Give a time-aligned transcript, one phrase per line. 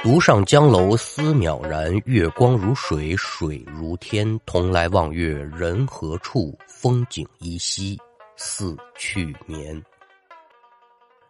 [0.00, 4.38] 独上江楼思渺然，月光如水，水如天。
[4.46, 6.56] 同来望月人何处？
[6.68, 7.98] 风景依稀
[8.36, 9.84] 似去年。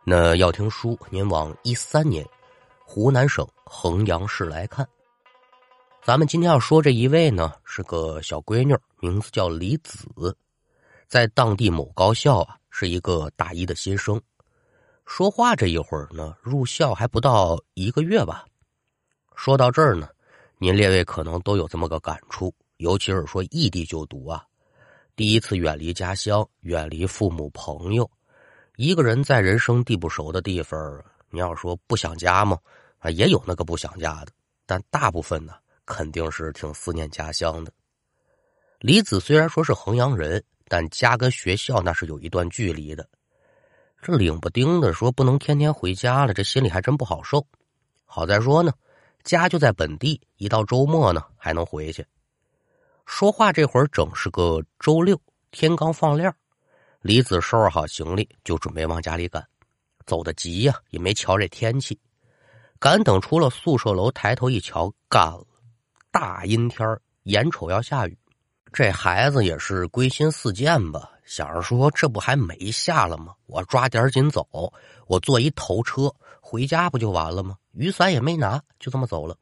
[0.04, 2.24] 那要听书，您往一三年
[2.84, 4.86] 湖南省衡阳市来看。
[6.04, 10.36] 咱们今天要说这一位呢，是个小闺女，名字叫李子，
[11.06, 14.20] 在当地某高校啊，是一个大一的新生。
[15.06, 18.44] 说话这一会儿呢，入校还不到一个月吧。
[19.38, 20.08] 说到这儿呢，
[20.58, 24.44] 您列位可能都有这么个感触，尤其是说异地就读啊，
[25.14, 28.10] 第一次远离家乡，远离父母朋友，
[28.74, 30.76] 一个人在人生地不熟的地方，
[31.30, 32.58] 你要说不想家吗？
[32.98, 34.32] 啊，也有那个不想家的，
[34.66, 35.52] 但大部分呢，
[35.86, 37.72] 肯定是挺思念家乡的。
[38.80, 43.08] 李子虽然说是衡阳人，但家跟学校那是有一段距离的，
[44.02, 47.46] 这领不丁的说不能天天回家了，这心里还真不好受。
[48.04, 48.72] 好在说呢。
[49.24, 52.06] 家就在本地，一到周末呢还能回去。
[53.06, 56.34] 说话这会儿正是个周六，天刚放亮，
[57.00, 59.46] 李子收拾好行李就准备往家里赶。
[60.06, 61.98] 走得急呀，也没瞧这天气，
[62.78, 65.46] 赶等出了宿舍楼，抬头一瞧，干了，
[66.10, 68.18] 大阴天眼瞅要下雨。
[68.72, 73.34] 这孩子也是归心似箭吧，想着说这不还没下了吗？
[73.44, 74.72] 我抓点紧走，
[75.06, 77.54] 我坐一头车回家不就完了吗？
[77.72, 79.36] 雨伞也没拿，就这么走了。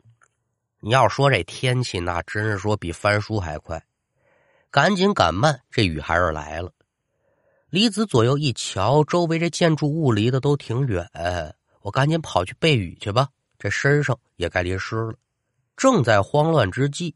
[0.81, 3.81] 你要说这天气，那真是说比翻书还快。
[4.69, 6.73] 赶紧赶慢，这雨还是来了。
[7.71, 11.09] 李子左右一瞧，周围这建筑物离得都挺远，
[11.83, 13.29] 我赶紧跑去备雨去吧。
[13.61, 15.15] 这身上也该淋湿了。
[15.77, 17.15] 正在慌乱之际，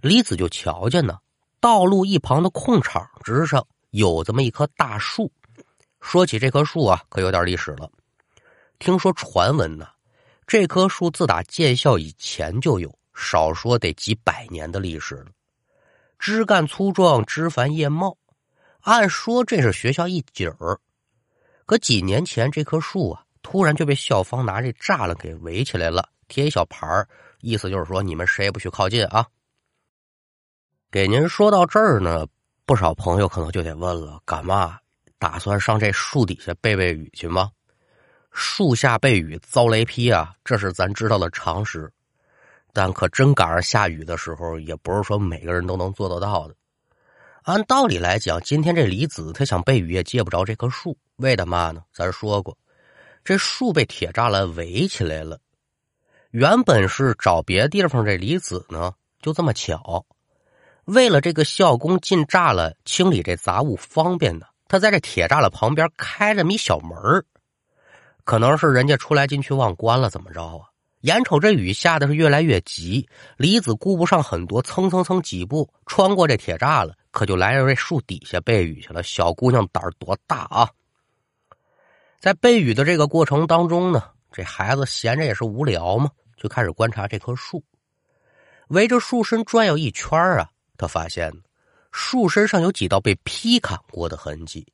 [0.00, 1.18] 李子就瞧见呢，
[1.60, 5.30] 道路一旁的空场之上有这么一棵大树。
[6.00, 7.90] 说起这棵树啊，可有点历史了。
[8.78, 9.88] 听说传闻呢。
[10.46, 15.26] 这棵树自打建校以前就有，少说得几百年的历史了。
[16.18, 18.16] 枝干粗壮，枝繁叶茂，
[18.80, 20.80] 按说这是学校一景儿。
[21.66, 27.06] 可几年前，这棵树啊，突然就被校方拿这栅栏给围起来了，贴一小牌儿，
[27.42, 29.26] 意思就是说你们谁也不许靠近啊。
[30.90, 32.26] 给您说到这儿呢，
[32.68, 34.78] 不少朋友可能就得问了：干嘛
[35.18, 37.50] 打算上这树底下背背雨去吗？
[38.30, 41.90] 树下避雨遭雷劈啊，这是咱知道的常识。
[42.74, 46.54] 但可真赶上下雨的时候，也不是说每个人都能做得到的。
[47.44, 51.82] 按道理来讲，今天这李子他想避雨也借不着这棵树，为的嘛呢？
[51.90, 52.54] 咱说过，
[53.24, 55.40] 这树被铁栅栏围起来了。
[56.32, 58.92] 原本是找别地方，这李子呢
[59.22, 60.04] 就这么巧，
[60.88, 67.22] 为了这个校工进栅栏清理这杂物方便呢，他在这铁栅栏旁边开了米小门。
[68.24, 70.64] 可能是人家出来进去忘关了，怎么着啊？
[71.02, 73.06] 眼瞅这雨下的是越来越急，
[73.36, 79.02] 李子顾不上很多，蹭蹭蹭几步穿过这铁栅了，可就来到这树底下避雨去了。
[79.02, 80.70] 小姑娘胆儿多大啊！
[82.18, 87.62] 在避雨的这个过程当中呢，这孩子闲着也是无聊嘛，就开始观察这棵树，
[88.68, 90.48] 围着树身转悠一圈啊，
[90.78, 91.30] 他发现
[91.92, 94.66] 树身上有几道被劈砍过的痕迹。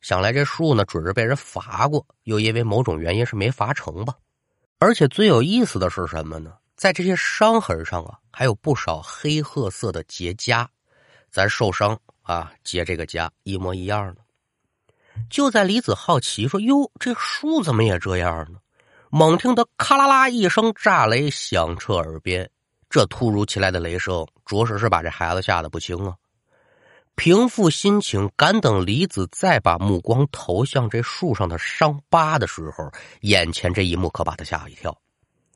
[0.00, 4.12] 想来这树呢，准是被人伐过，又因为某种原因是没伐成吧。
[4.80, 6.54] 而且最有意思的是什么呢？
[6.74, 10.66] 在这些伤痕上啊，还有不少黑褐色的结痂，
[11.30, 14.20] 咱受伤啊结这个痂一模一样的。
[15.30, 18.58] 就在李子好奇说：“哟，这树怎么也这样呢？”
[19.14, 22.50] 猛听得咔啦啦一声炸雷响彻耳边，
[22.91, 26.15] 这突如其来的雷声，着实是把这孩子吓得不轻啊。
[27.15, 32.91] 平复心情，赶等李子再把目光投向这树上的伤疤的时候，
[33.21, 34.95] 眼前这一幕可把他吓一跳。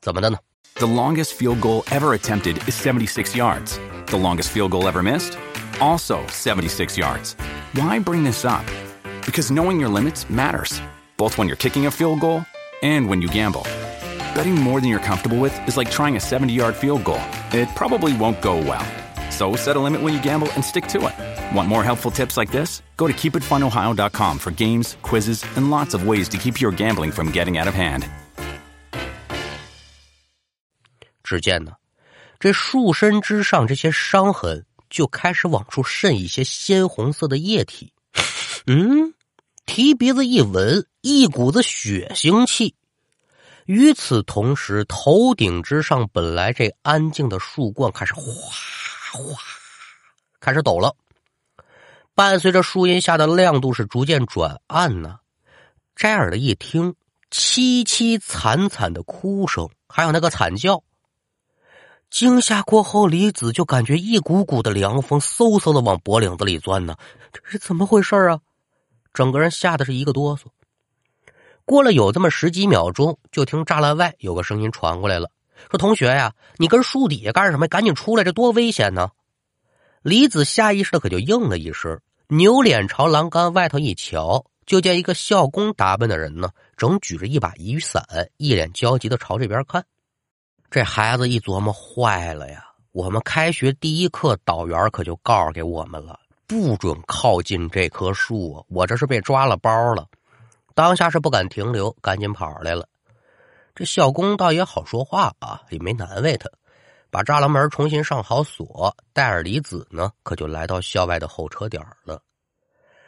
[0.00, 0.38] 怎么的呢？
[0.74, 3.78] The longest field goal ever attempted is 76 yards.
[4.06, 5.34] The longest field goal ever missed,
[5.78, 7.34] also 76 yards.
[7.74, 8.64] Why bring this up?
[9.24, 10.80] Because knowing your limits matters,
[11.16, 12.44] both when you're kicking a field goal
[12.82, 13.64] and when you gamble.
[14.36, 17.20] Betting more than you're comfortable with is like trying a 70 yard field goal.
[17.52, 18.84] It probably won't go well.
[19.30, 21.14] So set a limit when you gamble and stick to it.
[21.56, 22.82] Want more helpful tips like this?
[22.96, 27.30] Go to keepitfunohio.com for games, quizzes, and lots of ways to keep your gambling from
[27.30, 28.04] getting out of hand.
[31.22, 31.72] 只见呢，
[32.38, 37.92] 这树身之上这些伤痕就开始往出渗一些鲜红色的液体。
[38.66, 39.14] 嗯，
[39.64, 42.74] 提鼻子一闻，一股子血腥气。
[43.67, 48.21] 与此同时，头顶之上本来这安静的树冠开始哗。
[49.11, 49.37] 哗，
[50.39, 50.95] 开始抖了。
[52.15, 55.19] 伴随着树荫下的亮度是逐渐转暗呢。
[55.97, 56.95] 摘耳的一听，
[57.29, 60.81] 凄凄惨惨的哭声，还有那个惨叫。
[62.09, 66.95] 惊吓过后，李子就感觉一股股的凉风嗖嗖的往脖领子里钻呢，
[67.33, 68.39] 这是怎么回事啊？
[69.13, 70.43] 整个人吓得是一个哆嗦。
[71.67, 75.29] 过了有这么十几秒钟，就听栅栏外有个声音传过来了，
[75.69, 77.67] 说：“同学呀，你跟树底下干什么？
[77.67, 79.09] 赶紧出来，这多危险呢！”
[80.01, 81.99] 李子下意识的可就应了一声，
[82.29, 88.01] 扭脸朝栏杆外头一瞧，就见一个校工打扮的人呢，正举着一把雨伞，
[88.37, 89.83] 一脸焦急的朝这边看。
[90.71, 92.63] 这孩子一琢磨，坏了呀！
[92.93, 96.17] 我们开学第一课，导员可就告诉给我们了，
[96.47, 98.65] 不准靠近这棵树。
[98.69, 100.07] 我这是被抓了包了，
[100.77, 102.87] 当下是不敢停留，赶紧跑来了。
[103.73, 106.47] 这校工倒也好说话啊，也没难为他，
[107.09, 112.21] 把栅栏门重新上好锁，带着李子呢，可就来到校外的候车点了。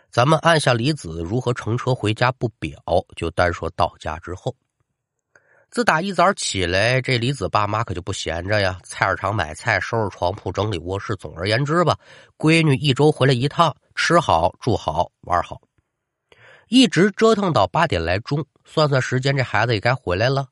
[0.10, 2.82] 咱们按下李子如何乘车回家不表，
[3.16, 4.56] 就单说到家之后。
[5.70, 11.16] 自打一早起来，这李子爸妈可就不闲着呀，菜市场买菜，收拾床铺，整理卧室。
[11.18, 11.96] 总而言之吧，
[12.36, 15.62] 闺女一周回来一趟，吃好住好玩好，
[16.70, 18.46] 一直折腾到八点来钟。
[18.64, 20.48] 算算时间，这孩子也该回来了。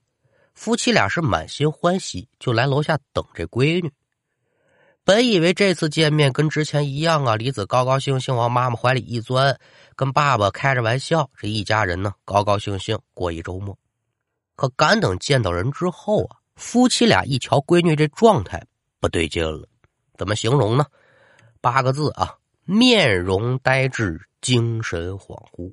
[0.53, 3.91] 夫妻俩是满心欢喜，就来楼下等这闺女。
[5.03, 9.57] 本以为这次见面跟之前一样啊，李子高高兴兴往妈妈怀里一钻，
[9.95, 13.77] 跟爸爸开着玩笑，这一家人呢高高兴兴过一周末。
[14.55, 18.61] 可赶等见到人之后啊，夫妻俩一瞧闺女这状态
[18.99, 19.69] 不对劲了，
[20.17, 20.85] 怎么形容呢？
[21.61, 22.35] 八个字啊：
[22.65, 25.71] 面容呆滞，精神恍惚。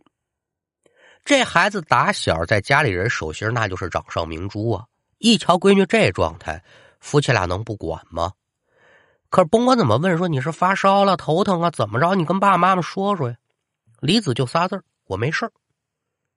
[1.25, 4.85] 这孩子打小在家里人手心那就是掌上明珠啊！
[5.17, 6.63] 一瞧闺女这状态，
[7.01, 8.33] 夫妻俩能不管吗？
[9.31, 12.15] 可甭管怎么问，说你是发烧了、头疼啊，怎么着？
[12.15, 13.37] 你跟爸爸妈妈说说呀。
[14.01, 15.51] 李子就仨字我没事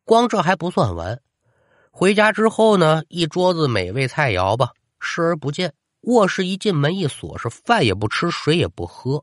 [0.06, 1.20] 光这还不算完。
[1.92, 5.74] 回家之后呢，一桌子美味菜肴吧，视而不见。
[6.02, 9.22] 卧室一进门一锁，是饭也不吃，水也不喝，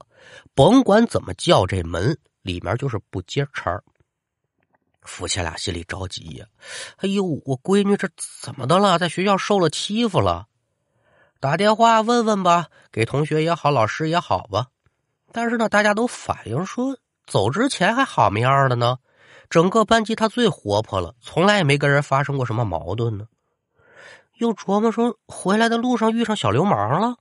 [0.55, 3.81] 甭管怎么叫，这门里面就是不接茬
[5.05, 6.47] 夫妻俩心里着急呀，
[6.97, 8.09] 哎呦，我闺女这
[8.43, 8.99] 怎么的了？
[8.99, 10.47] 在学校受了欺负了？
[11.41, 14.69] 打电话问问吧，给同学也好，老师也好吧。
[15.31, 16.97] 但是呢，大家都反映说，
[17.27, 18.97] 走之前还好么样的呢。
[19.51, 23.27] 整个班级他最活泼了，从来也没跟人发生过什么矛盾呢。
[24.39, 27.17] 又琢磨说，回来的路上遇上小流氓了。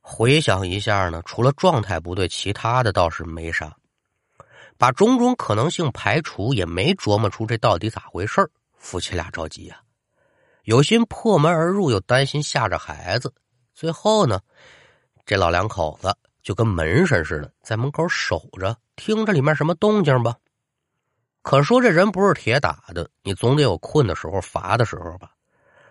[0.00, 3.76] 回想一下呢，除了状态不对，其他的倒是没啥。
[4.78, 8.48] 把种种可能性排除，也没琢磨出这到底咋回事
[8.78, 9.80] 夫妻俩着急呀，
[10.62, 13.34] 有心破门而入，又担心吓着孩子。
[13.74, 14.40] 最后呢，
[15.26, 20.36] 这老两口子就跟门神似的，在门口守着，听着里面什么动静吧。
[21.42, 25.32] 可说这人不是铁打的，你总得有困的时候、乏的时候吧。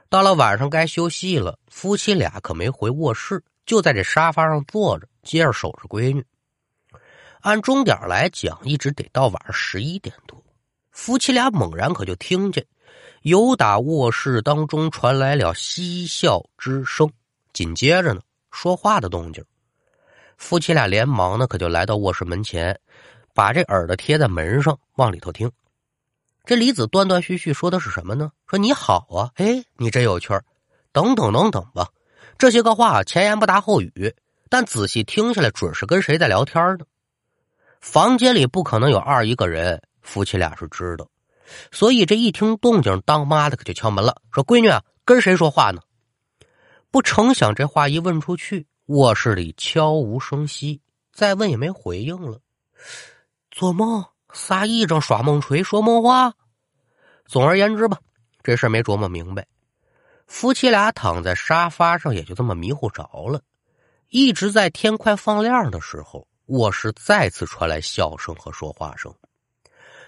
[0.09, 6.25] 到了晚上该休息了，夫妻俩可没回卧室，就在这沙发上坐着，接着守着闺女。
[7.41, 10.43] 按钟点来讲，一直得到晚上十一点多，
[10.91, 12.65] 夫妻俩猛然可就听见
[13.21, 17.09] 由打卧室当中传来了嬉笑之声，
[17.53, 19.43] 紧接着呢，说话的动静。
[20.37, 22.79] 夫妻俩连忙呢，可就来到卧室门前。
[23.33, 25.51] 把这耳朵贴在门上，往里头听。
[26.43, 28.31] 这李子断断续续说的是什么呢？
[28.47, 30.43] 说你好啊，哎，你真有趣儿，
[30.91, 31.87] 等等等等吧。
[32.39, 34.15] 这些个话前言不搭后语，
[34.49, 36.85] 但仔细听下来，准是跟谁在聊天呢？
[37.79, 41.07] 房间里不可能有二一个人，夫妻俩是知道，
[41.71, 45.81] 所以这一听动静，当妈的可就敲门了，说：“闺女啊，跟谁说话呢？”
[46.89, 50.81] 不成想这话一问出去，卧室里悄无声息，
[51.13, 52.39] 再问也没回应了。
[53.51, 56.33] 做梦撒癔症耍梦锤说梦话，
[57.25, 57.99] 总而言之吧，
[58.41, 59.45] 这事没琢磨明白。
[60.25, 63.41] 夫妻俩躺在沙发上，也就这么迷糊着了。
[64.09, 69.13] 一直在天快放亮的时候，卧室再次传来笑声和说话声。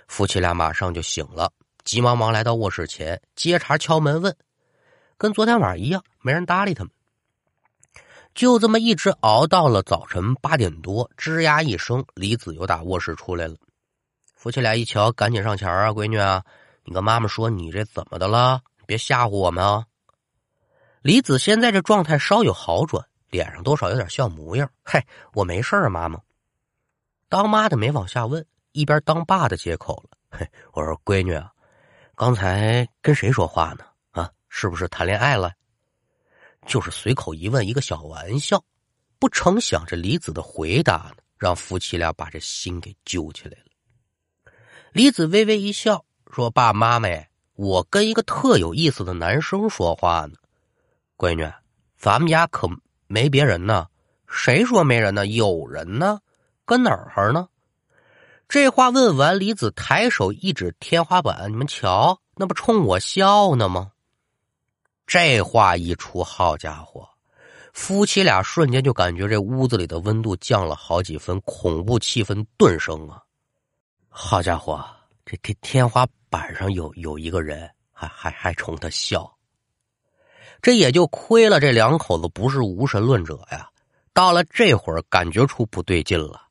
[0.08, 1.52] 夫妻俩马上就醒了，
[1.84, 4.36] 急忙忙来到卧室前，接茬敲门问，
[5.18, 6.92] 跟昨天晚上一样，没人搭理他们。
[8.34, 13.56] 就这么一直熬到了早晨八点多，吱呀一声，李子又打卧室出来了。
[14.34, 16.44] 夫妻俩一瞧，赶紧上前啊，闺女啊，
[16.86, 18.62] 你跟妈妈说，你这怎么的了？
[18.86, 19.86] 别吓唬我们啊！
[21.02, 24.72] 李子现在这状态稍有好转，脸上多少有点笑模样。
[24.84, 26.20] 嘿，我没事啊，妈妈。
[27.30, 30.18] 当妈的没往下问，一边当爸的接口了。
[30.32, 31.52] 嘿，我说闺女啊，
[32.16, 33.86] 刚才跟谁说话呢？
[34.10, 35.54] 啊，是不是谈恋爱了？
[36.66, 38.64] 就是随口一问，一个小玩笑，
[39.20, 44.52] 不成想这李子的回答呢，让夫妻俩把这心给揪起来了。
[44.92, 47.08] 李子微微一笑，说：“爸妈妈，
[47.54, 50.34] 我跟一个特有意思的男生说话呢。
[51.16, 51.48] 闺女，
[51.96, 52.68] 咱们家可
[53.06, 53.88] 没别人呢。
[54.28, 55.28] 谁说没人呢？
[55.28, 56.20] 有人呢，
[56.70, 57.50] 搁哪儿呢？
[58.48, 63.94] 这话问完，李子抬手一指天花板：“你们瞧，那不冲我笑呢吗？”
[65.08, 67.10] 这话一出，好家伙，
[67.74, 73.24] 夫妻俩瞬间就感觉这屋子里的温度降了好几分，恐怖气氛顿生啊！
[74.08, 74.86] 好家伙，
[75.26, 79.36] 这天天花板上有有一个人，还还还冲他笑。
[80.62, 83.68] 这也就亏了这两口子不是无神论者呀。
[84.14, 86.49] 到了这会儿，感觉出不对劲了，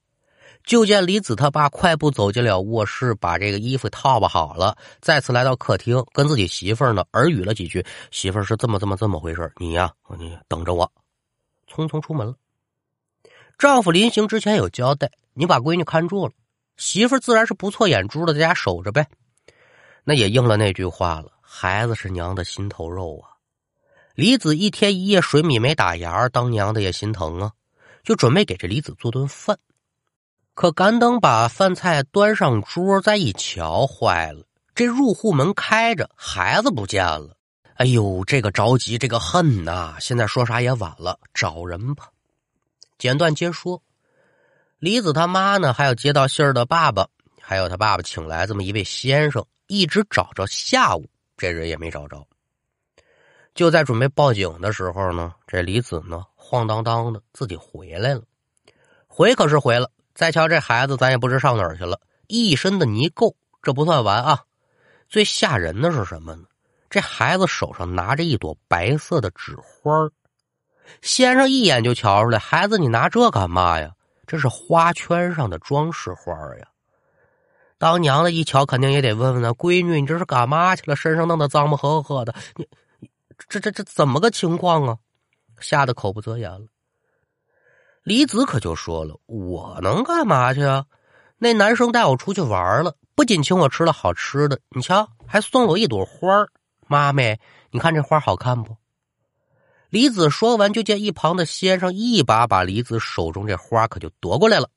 [0.68, 7.82] 就见李子他爸快步走进了卧室，把这个衣服套吧好了，再次来到客厅，跟自己媳妇儿呢耳语了几句。
[8.10, 10.92] 媳妇儿是这么这么这么回事你呀，你等着我。
[11.72, 12.34] 匆匆出门了。
[13.56, 16.34] 丈夫临行之前有交代，你把闺女看住了，
[16.76, 19.06] 媳妇儿自然是不错眼珠的，在家守着呗。
[20.04, 23.32] 那也应了那句话了，孩子是娘的心头肉啊。
[24.14, 27.52] 李子一天一夜水米没打牙，当娘的也心疼啊，
[28.04, 29.58] 就准备给这李子做顿饭。
[30.58, 34.42] 可赶等把饭菜端上桌，再一瞧，坏了，
[34.74, 37.36] 这入户门开着，孩子不见了。
[37.74, 39.96] 哎呦，这个着急，这个恨呐！
[40.00, 42.08] 现在说啥也晚了，找人吧。
[42.98, 43.80] 简短接说，
[44.80, 47.06] 李子他妈呢，还有接到信儿的爸爸，
[47.40, 52.26] 还有他爸爸请来这么一位先生，一直找着下午，这人也没找着。
[53.54, 58.22] 就在准备报警的时候呢，这李子呢晃荡荡的自己回来了。
[59.06, 59.88] 回可是回了，
[60.18, 63.36] 再瞧这孩子，咱也不知上哪儿去了，一身的泥垢。
[63.62, 64.42] 这不算完啊，
[65.08, 66.42] 最吓人的是什么呢？
[66.90, 70.10] 这孩子手上拿着一朵白色的纸花
[71.02, 73.92] 先生一眼就瞧出来，孩子，你拿这干嘛呀？
[74.26, 76.66] 这是花圈上的装饰花呀。
[77.78, 80.96] 当娘的一瞧，肯定也得问问呢，闺女，你这是干嘛去了？
[80.96, 82.66] 身上弄得脏不呵呵的，你。
[83.48, 84.98] 这这这怎么个情况啊？
[85.60, 86.66] 吓得口不择言了。
[88.08, 90.86] 李子可就说了：“我能干嘛去啊？
[91.36, 96.46] 那男生带我出去玩了，不仅请我吃了好吃的，你瞧，还送了我一朵花
[96.86, 97.38] 妈咪，
[97.70, 98.74] 你看这花好看不？”
[99.90, 104.70] 李子说完，就见一旁的先生一把把李子手中这花可就夺过来了。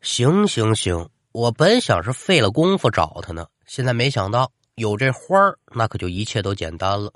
[0.00, 5.36] 行行行，我本想是费了功夫找他呢，现在没想到有这花
[5.74, 7.12] 那可就一切都简单了。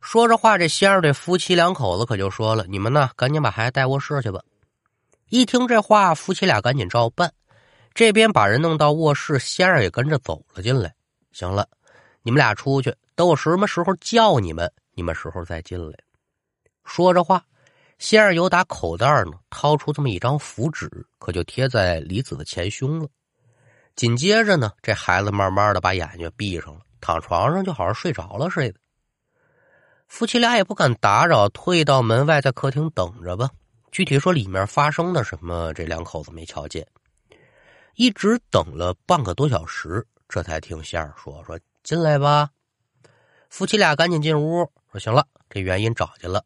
[0.00, 4.40] 说着话，这先生这夫妻两口子可就说了：“你们呢，赶紧把孩子带卧室去吧。”
[5.32, 7.32] 一听这话，夫妻俩赶紧照办。
[7.94, 10.94] 这边把人弄到卧室，仙儿也跟着走了进来。
[11.32, 11.66] 行了，
[12.20, 15.98] 你们俩出去，等我什么时候叫你们，你们时候再进来。
[16.84, 17.42] 说着话，
[17.98, 20.86] 仙儿由打口袋呢掏出这么一张符纸，
[21.18, 23.08] 可就贴在李子的前胸了。
[23.96, 28.78] 紧接着呢，这孩子慢慢的把眼睛闭上了，躺床上就好像睡着了似的。
[30.08, 33.48] 夫妻俩也不敢打扰，退到门外，在客厅等着吧。
[33.92, 36.84] 具体说里面发生了什么，这两口子没瞧见。
[37.94, 42.48] 一直等了半个多小时，这才听仙儿说：“说进来吧。”
[43.50, 46.42] 夫妻俩赶紧进屋，说：“行了，这原因找去了，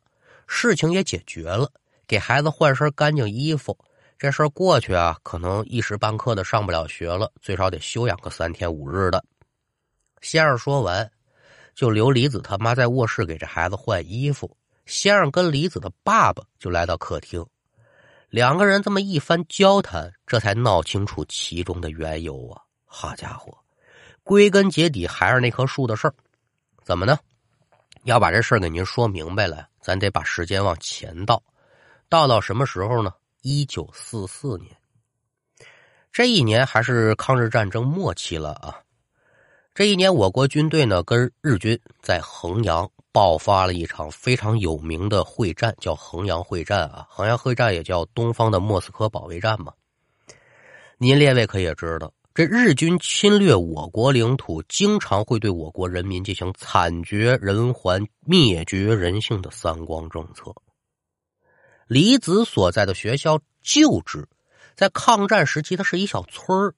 [0.48, 1.70] 事情也解决了，
[2.08, 3.78] 给孩子换身干净衣服。
[4.18, 9.24] 这事儿过去啊，可能一时半刻的上不了学了，最少得休养个三天五日的。”
[10.20, 11.08] 仙儿说完。
[11.76, 17.44] 就留李子他妈在卧室给这孩子换衣服，先生跟李子的爸爸就来到客厅，
[18.30, 22.62] 两个人这么一番交谈，这才闹清楚其中的缘由啊！
[22.84, 23.58] 好家伙，
[24.22, 26.14] 归根结底还是那棵树的事儿。
[26.84, 27.18] 怎么呢？
[28.04, 31.42] 要把这事儿给您说明白了，咱得把时间往前倒，
[32.08, 33.12] 倒到什么时候呢？
[33.42, 34.76] 一九四四年，
[36.12, 38.80] 这一年还是抗日战争末期了啊。
[39.74, 47.06] 这一年，我国军队呢跟日军在衡阳爆发了一场非常有名的会战，叫衡阳会战啊。
[47.08, 49.72] 衡阳会战也叫东方的莫斯科保卫战嘛。
[50.98, 60.54] 您列位可也知道，这日军侵略我国领土，经常会对我国人民进行惨绝人寰、灭绝人性的三光政策。
[61.86, 64.28] 李子所在的学校旧址，
[64.74, 66.74] 在抗战时期，它是一小村儿。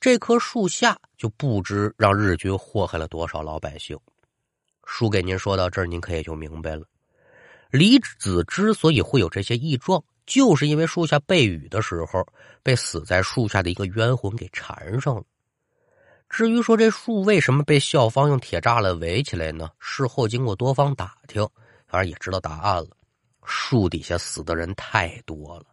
[0.00, 3.98] 这棵树下就不知让日军祸害了多少老百姓。
[4.86, 6.86] 书给您说到这儿，您可也就明白了。
[7.70, 12.24] 李子之所以会有这些异状，就是因为树下避雨的时候
[12.62, 15.24] 被死在树下的一个冤魂给缠上了。
[16.30, 19.68] 至于说这树为什么被校方用铁栅栏围起来呢？
[19.78, 21.46] 事后经过多方打听，
[21.86, 22.88] 反正也知道答案了。
[23.44, 25.66] 树底下死的人太多了，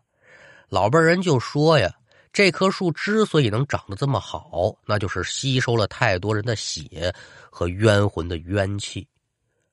[0.69, 1.91] 老辈人就说呀。
[2.33, 7.13] 这棵树之所以能长得这么好，那就是吸收了太多人的血
[7.51, 9.07] 和冤魂的冤气。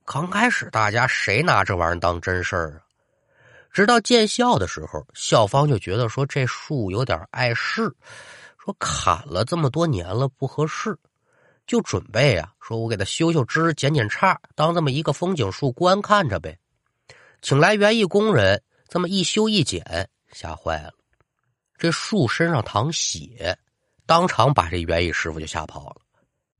[0.04, 2.84] 刚开始大家谁拿这玩意儿当真事儿啊？
[3.72, 7.90] 直到见效的时候，校方就觉得说这树有点碍事，
[8.58, 10.94] 说砍了这么多年了不合适，
[11.66, 16.58] 就准备啊，说我给它修修枝、剪剪杈，当这么一个风景树观看着呗。
[17.40, 20.92] 请来园艺工人，这么一修一剪，吓坏了，
[21.80, 23.58] 这树身上淌血，
[24.04, 26.02] 当场把这园艺师傅就吓跑了。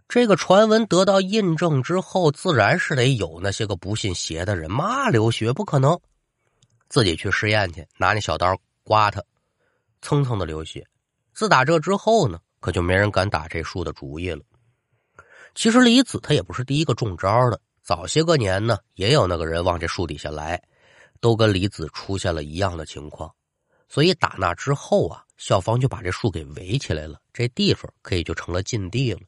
[0.09, 6.01] 这个传闻得到印证之后，自然是得有那些个不信邪的人骂流血不可能。
[6.89, 9.23] 自己去试验去，拿那小刀刮它，
[10.01, 10.87] 蹭蹭的流血。
[11.35, 14.43] 自打这之后呢，可就没人敢打这树的主意了。
[15.55, 20.63] 其实李子他也不是第一个中招的，早些个年呢，也有那个人往这树底下来，
[21.21, 23.31] 都跟李子出现了一样的情况。
[23.91, 29.21] 所以打那之后啊，校方就把这树给围起来了，这地方可以就成了禁地了。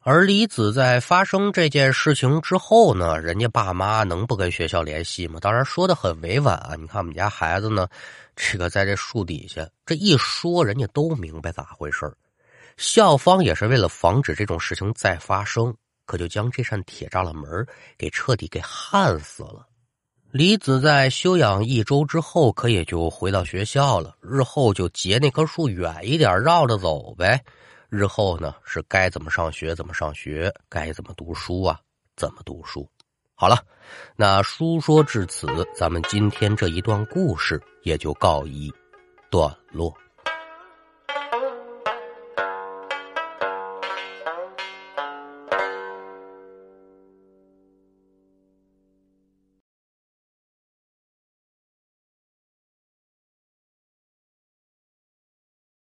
[0.00, 5.38] 而李子在发生这件事情之后呢，人家爸妈能不跟学校联系吗？
[5.38, 6.74] 当然说的很委婉啊。
[6.76, 7.86] 你看我们家孩子呢，
[8.34, 12.10] 这个在这树底下，这一说，人家都明白咋回事
[12.78, 15.74] 校方也是为了防止这种事情再发生，
[16.06, 17.66] 可就将这扇铁栅栏门
[17.98, 19.67] 给彻底给焊死了。
[20.30, 24.14] 李子在休养一周之后，可也就回到学校了。
[24.20, 27.42] 日后就截那棵树远一点，绕着走呗。
[27.88, 31.80] 日后呢，是该怎么上学怎么上学，该怎么读书啊，
[32.14, 32.86] 怎么读书。
[33.34, 33.64] 好了，
[34.16, 38.70] 那书说至此，咱们今天这一段故事也就告一
[39.30, 39.90] 段落。